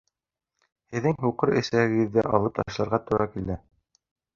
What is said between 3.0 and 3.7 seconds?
тура килә